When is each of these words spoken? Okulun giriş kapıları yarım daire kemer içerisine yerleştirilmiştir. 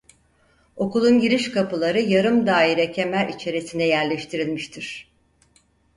Okulun 0.75 1.19
giriş 1.19 1.51
kapıları 1.51 2.01
yarım 2.01 2.47
daire 2.47 2.91
kemer 2.91 3.27
içerisine 3.29 3.83
yerleştirilmiştir. 3.85 5.11